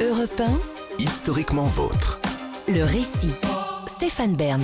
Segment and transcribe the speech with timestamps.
[0.00, 0.58] Europe 1,
[0.98, 2.20] Historiquement vôtre.
[2.68, 3.34] le récit.
[3.86, 4.62] Stéphane Bern.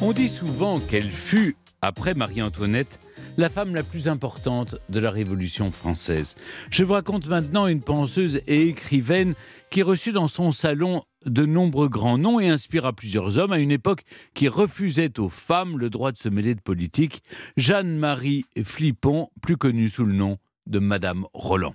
[0.00, 2.98] On dit souvent qu'elle fut, après Marie-Antoinette,
[3.36, 6.34] la femme la plus importante de la Révolution française.
[6.70, 9.34] Je vous raconte maintenant une penseuse et écrivaine
[9.70, 13.70] qui reçut dans son salon de nombreux grands noms et inspira plusieurs hommes à une
[13.70, 14.02] époque
[14.34, 17.22] qui refusait aux femmes le droit de se mêler de politique,
[17.56, 21.74] Jeanne-Marie Flippon, plus connue sous le nom de Madame Roland.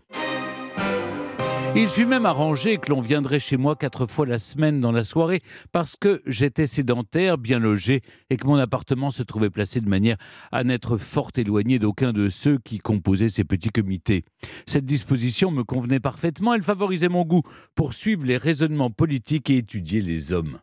[1.78, 5.04] Il fut même arrangé que l'on viendrait chez moi quatre fois la semaine dans la
[5.04, 5.41] soirée
[5.73, 10.16] parce que j'étais sédentaire, bien logé et que mon appartement se trouvait placé de manière
[10.54, 14.23] à n'être fort éloigné d'aucun de ceux qui composaient ces petits comités.
[14.66, 17.44] Cette disposition me convenait parfaitement, elle favorisait mon goût
[17.76, 20.60] pour suivre les raisonnements politiques et étudier les hommes.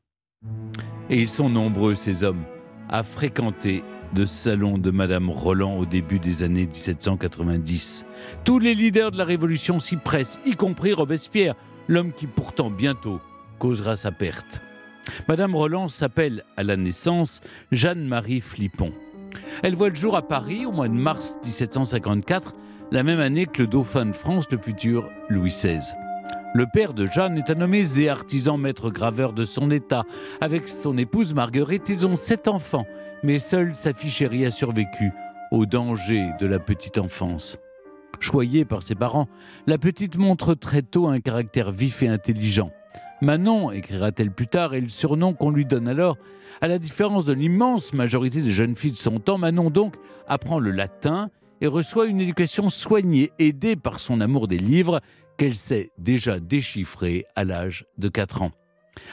[1.10, 2.44] Et ils sont nombreux, ces hommes,
[2.88, 8.04] à fréquenter de salon de Madame Roland au début des années 1790.
[8.44, 11.54] Tous les leaders de la Révolution s'y pressent, y compris Robespierre,
[11.88, 13.20] l'homme qui pourtant bientôt
[13.58, 14.60] causera sa perte.
[15.28, 18.92] Madame Roland s'appelle à la naissance Jeanne-Marie Flippon.
[19.62, 22.54] Elle voit le jour à Paris au mois de mars 1754,
[22.90, 25.80] la même année que le dauphin de France, le futur Louis XVI.
[26.54, 30.04] Le père de Jeanne est un homme aisé, artisan maître graveur de son état.
[30.42, 32.84] Avec son épouse Marguerite, ils ont sept enfants,
[33.22, 35.12] mais seule sa fille chérie a survécu
[35.50, 37.56] au danger de la petite enfance.
[38.20, 39.28] Choyée par ses parents,
[39.66, 42.70] la petite montre très tôt un caractère vif et intelligent.
[43.22, 46.18] Manon, écrira-t-elle plus tard, est le surnom qu'on lui donne alors.
[46.60, 49.94] À la différence de l'immense majorité des jeunes filles de son temps, Manon donc
[50.28, 51.30] apprend le latin
[51.62, 55.00] et reçoit une éducation soignée, aidée par son amour des livres
[55.38, 58.52] qu'elle sait déjà déchiffrer à l'âge de 4 ans.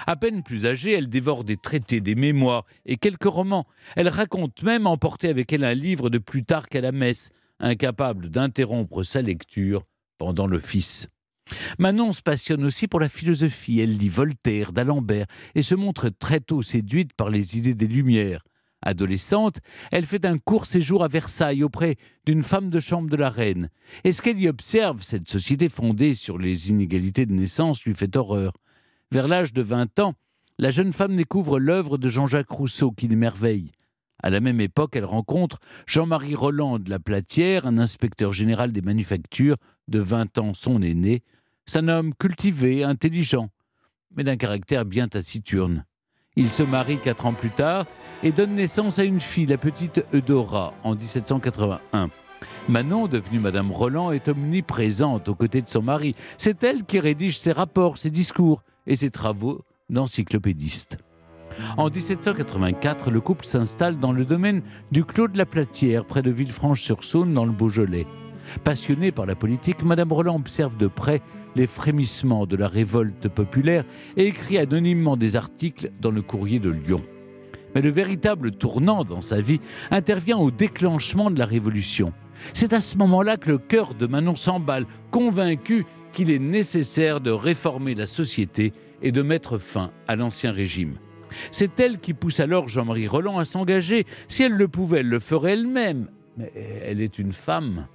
[0.08, 3.66] À peine plus âgée, elle dévore des traités, des mémoires et quelques romans.
[3.96, 9.04] Elle raconte même emporter avec elle un livre de Plutarque à la messe, incapable d'interrompre
[9.04, 9.86] sa lecture
[10.18, 11.08] pendant l'office.
[11.80, 13.80] Manon se passionne aussi pour la philosophie.
[13.80, 15.26] Elle lit Voltaire, d'Alembert
[15.56, 18.44] et se montre très tôt séduite par les idées des Lumières.
[18.82, 19.60] Adolescente,
[19.92, 23.70] elle fait un court séjour à Versailles auprès d'une femme de chambre de la reine.
[24.04, 28.16] Et ce qu'elle y observe, cette société fondée sur les inégalités de naissance, lui fait
[28.16, 28.54] horreur.
[29.12, 30.14] Vers l'âge de 20 ans,
[30.58, 33.72] la jeune femme découvre l'œuvre de Jean-Jacques Rousseau qui l'émerveille.
[34.22, 38.82] À la même époque, elle rencontre Jean-Marie Roland de la Platière, un inspecteur général des
[38.82, 39.56] manufactures,
[39.88, 41.24] de 20 ans son aîné.
[41.66, 43.50] C'est un homme cultivé, intelligent,
[44.16, 45.86] mais d'un caractère bien taciturne.
[46.40, 47.86] Il se marie quatre ans plus tard
[48.24, 52.10] et donne naissance à une fille, la petite Eudora, en 1781.
[52.70, 56.16] Manon, devenue Madame Roland, est omniprésente aux côtés de son mari.
[56.38, 60.98] C'est elle qui rédige ses rapports, ses discours et ses travaux d'encyclopédiste.
[61.76, 64.62] En 1784, le couple s'installe dans le domaine
[64.94, 68.08] du Clos de la Platière, près de Villefranche-sur-Saône, dans le Beaujolais.
[68.64, 71.22] Passionnée par la politique, Madame Roland observe de près
[71.56, 73.86] les frémissements de la révolte populaire
[74.18, 77.02] et écrit anonymement des articles dans le courrier de Lyon.
[77.76, 79.62] Mais le véritable tournant dans sa vie
[79.92, 82.14] intervient au déclenchement de la Révolution.
[82.54, 87.32] C'est à ce moment-là que le cœur de Manon s'emballe, convaincu qu'il est nécessaire de
[87.32, 90.96] réformer la société et de mettre fin à l'Ancien Régime.
[91.52, 94.06] C'est elle qui pousse alors Jean-Marie Roland à s'engager.
[94.28, 96.08] Si elle le pouvait, elle le ferait elle-même.
[96.38, 96.52] Mais
[96.84, 97.88] elle est une femme.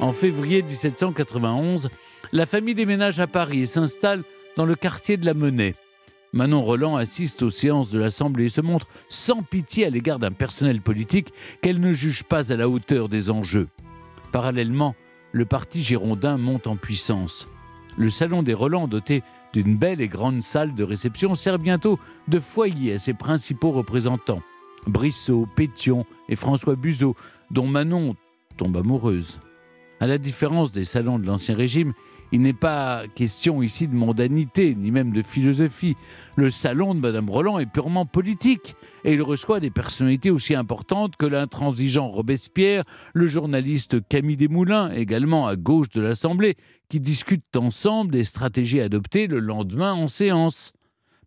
[0.00, 1.90] En février 1791,
[2.30, 4.22] la famille déménage à Paris et s'installe
[4.56, 5.74] dans le quartier de la Monnaie.
[6.32, 10.30] Manon Roland assiste aux séances de l'Assemblée et se montre sans pitié à l'égard d'un
[10.30, 11.32] personnel politique
[11.62, 13.66] qu'elle ne juge pas à la hauteur des enjeux.
[14.30, 14.94] Parallèlement,
[15.32, 17.48] le parti girondin monte en puissance.
[17.96, 21.98] Le salon des Roland, doté d'une belle et grande salle de réception, sert bientôt
[22.28, 24.42] de foyer à ses principaux représentants.
[24.86, 27.16] Brissot, Pétion et François Buzot,
[27.50, 28.14] dont Manon
[28.56, 29.40] tombe amoureuse.
[30.00, 31.92] À la différence des salons de l'Ancien Régime,
[32.30, 35.96] il n'est pas question ici de mondanité, ni même de philosophie.
[36.36, 41.16] Le salon de Madame Roland est purement politique, et il reçoit des personnalités aussi importantes
[41.16, 46.56] que l'intransigeant Robespierre, le journaliste Camille Desmoulins, également à gauche de l'Assemblée,
[46.88, 50.72] qui discutent ensemble des stratégies adoptées le lendemain en séance.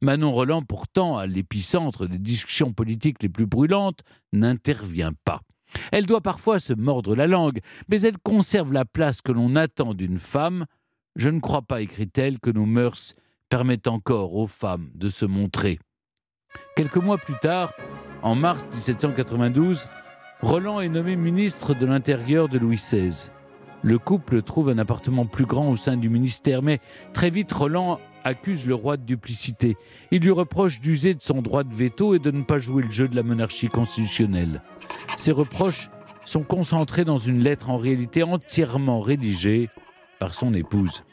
[0.02, 4.02] Manon Roland, pourtant à l'épicentre des discussions politiques les plus brûlantes,
[4.34, 5.42] n'intervient pas.
[5.92, 7.60] Elle doit parfois se mordre la langue,
[7.90, 10.66] mais elle conserve la place que l'on attend d'une femme.
[11.16, 13.14] Je ne crois pas, écrit-elle, que nos mœurs
[13.50, 15.80] permettent encore aux femmes de se montrer.
[16.76, 17.74] Quelques mois plus tard,
[18.22, 19.88] en mars 1792,
[20.42, 23.30] Roland est nommé ministre de l'Intérieur de Louis XVI.
[23.84, 26.80] Le couple trouve un appartement plus grand au sein du ministère, mais
[27.14, 29.76] très vite Roland accuse le roi de duplicité.
[30.12, 32.92] Il lui reproche d'user de son droit de veto et de ne pas jouer le
[32.92, 34.62] jeu de la monarchie constitutionnelle.
[35.22, 35.92] Ces reproches
[36.26, 39.70] sont concentrés dans une lettre en réalité entièrement rédigée
[40.18, 41.04] par son épouse.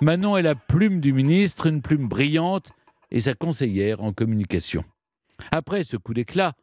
[0.00, 2.72] Manon est la plume du ministre, une plume brillante,
[3.12, 4.82] et sa conseillère en communication.
[5.52, 6.54] Après ce coup d'éclat,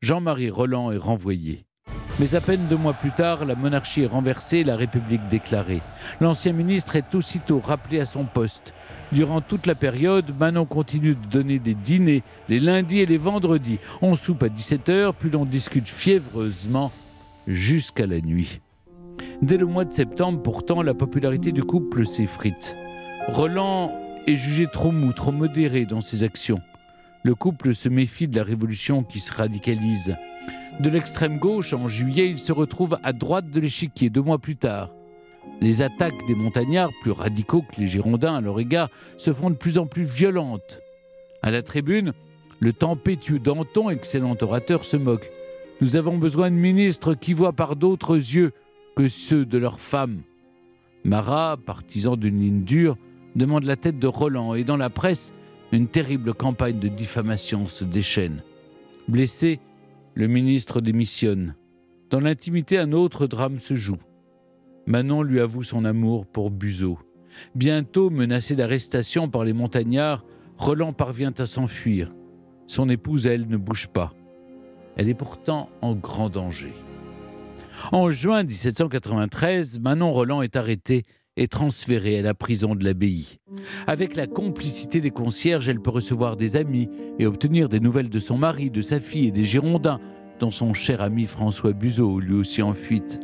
[0.00, 1.64] Jean-Marie Roland est renvoyé.
[2.20, 5.80] Mais à peine deux mois plus tard, la monarchie est renversée la République déclarée.
[6.20, 8.74] L'ancien ministre est aussitôt rappelé à son poste.
[9.12, 13.78] Durant toute la période, Manon continue de donner des dîners les lundis et les vendredis.
[14.02, 16.92] On soupe à 17h, puis l'on discute fiévreusement
[17.46, 18.60] jusqu'à la nuit.
[19.40, 22.76] Dès le mois de septembre, pourtant, la popularité du couple s'effrite.
[23.28, 23.92] Roland
[24.26, 26.60] est jugé trop mou, trop modéré dans ses actions.
[27.22, 30.16] Le couple se méfie de la révolution qui se radicalise.
[30.82, 34.56] De l'extrême gauche, en juillet, il se retrouve à droite de l'échiquier deux mois plus
[34.56, 34.90] tard.
[35.60, 39.54] Les attaques des montagnards, plus radicaux que les Girondins à leur égard, se font de
[39.54, 40.80] plus en plus violentes.
[41.40, 42.14] À la tribune,
[42.58, 45.30] le tempétueux Danton, excellent orateur, se moque.
[45.80, 48.50] Nous avons besoin de ministres qui voient par d'autres yeux
[48.96, 50.22] que ceux de leurs femmes.
[51.04, 52.96] Marat, partisan d'une ligne dure,
[53.36, 55.32] demande la tête de Roland et dans la presse,
[55.70, 58.42] une terrible campagne de diffamation se déchaîne.
[59.06, 59.60] Blessé,
[60.14, 61.54] le ministre démissionne.
[62.10, 63.98] Dans l'intimité, un autre drame se joue.
[64.86, 66.98] Manon lui avoue son amour pour Buzeau.
[67.54, 70.24] Bientôt menacé d'arrestation par les montagnards,
[70.58, 72.12] Roland parvient à s'enfuir.
[72.66, 74.12] Son épouse, elle, ne bouge pas.
[74.96, 76.74] Elle est pourtant en grand danger.
[77.90, 81.04] En juin 1793, Manon Roland est arrêtée
[81.36, 83.38] et transférée à la prison de l'abbaye.
[83.86, 86.88] Avec la complicité des concierges, elle peut recevoir des amis
[87.18, 90.00] et obtenir des nouvelles de son mari, de sa fille et des Girondins,
[90.40, 93.20] dont son cher ami François Buzeau, lui aussi en fuite.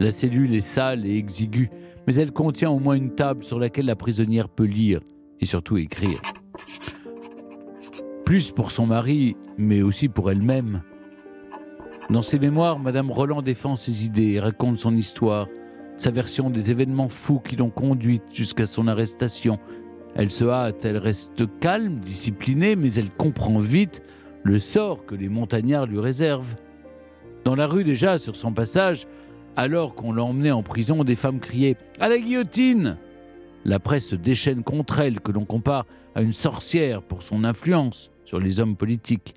[0.00, 1.70] La cellule est sale et exiguë,
[2.06, 5.00] mais elle contient au moins une table sur laquelle la prisonnière peut lire
[5.40, 6.20] et surtout écrire.
[8.24, 10.82] Plus pour son mari, mais aussi pour elle-même.
[12.10, 15.46] Dans ses mémoires, Madame Roland défend ses idées et raconte son histoire
[15.98, 19.58] sa version des événements fous qui l'ont conduite jusqu'à son arrestation.
[20.14, 24.02] Elle se hâte, elle reste calme, disciplinée, mais elle comprend vite
[24.44, 26.54] le sort que les montagnards lui réservent.
[27.44, 29.06] Dans la rue déjà, sur son passage,
[29.56, 32.96] alors qu'on l'emmenait en prison, des femmes criaient⁇ À la guillotine!⁇
[33.64, 35.84] La presse se déchaîne contre elle, que l'on compare
[36.14, 39.34] à une sorcière pour son influence sur les hommes politiques.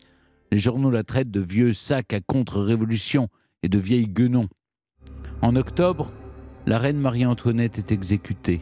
[0.51, 3.29] Les journaux la traitent de vieux sac à contre-révolution
[3.63, 4.47] et de vieilles guenons.
[5.41, 6.11] En octobre,
[6.65, 8.61] la reine Marie-Antoinette est exécutée.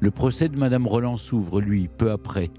[0.00, 2.50] Le procès de Madame Roland s'ouvre, lui, peu après.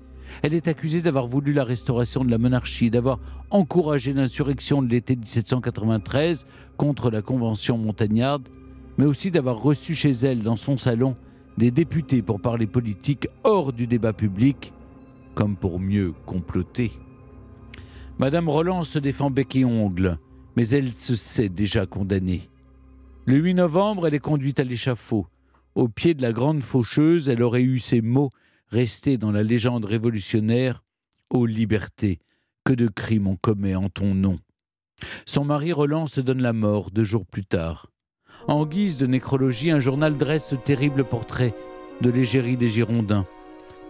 [0.41, 3.19] Elle est accusée d'avoir voulu la restauration de la monarchie, d'avoir
[3.49, 6.45] encouragé l'insurrection de l'été 1793
[6.77, 8.49] contre la Convention montagnarde,
[8.97, 11.15] mais aussi d'avoir reçu chez elle, dans son salon,
[11.57, 14.73] des députés pour parler politique hors du débat public,
[15.35, 16.91] comme pour mieux comploter.
[18.19, 20.17] Madame Roland se défend bec et ongle,
[20.55, 22.49] mais elle se sait déjà condamnée.
[23.25, 25.27] Le 8 novembre, elle est conduite à l'échafaud.
[25.75, 28.31] Au pied de la grande faucheuse, elle aurait eu ces mots
[28.67, 30.83] restés dans la légende révolutionnaire
[31.29, 32.19] Ô liberté,
[32.65, 34.39] que de crimes on commet en ton nom.
[35.25, 37.87] Son mari Roland se donne la mort deux jours plus tard.
[38.49, 41.53] En guise de nécrologie, un journal dresse ce terrible portrait
[42.01, 43.25] de l'égérie des Girondins.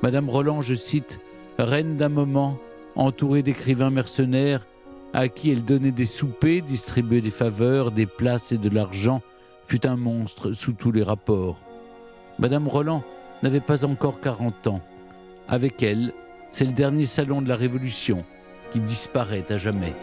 [0.03, 1.19] Madame Roland, je cite,
[1.57, 2.59] reine d'un moment,
[2.95, 4.68] entourée d'écrivains mercenaires,
[5.13, 9.21] à qui elle donnait des soupers, distribuait des faveurs, des places et de l'argent,
[9.68, 11.57] fut un monstre sous tous les rapports.
[12.39, 13.04] Madame Roland
[13.44, 14.82] n'avait pas encore 40 ans.
[15.48, 16.13] Avec elle,
[16.51, 18.24] c'est le dernier salon de la Révolution
[18.72, 19.93] qui disparaît à jamais.